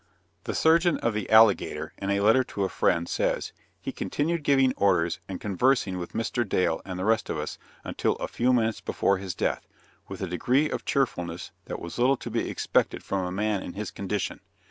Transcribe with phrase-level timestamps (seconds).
[0.45, 4.73] The surgeon of the Alligator in a letter to a friend, says, "He continued giving
[4.75, 6.43] orders and conversing with Mr.
[6.43, 9.67] Dale and the rest of us, until a few minutes before his death,
[10.07, 13.73] with a degree of cheerfulness that was little to be expected from a man in
[13.73, 14.39] his condition.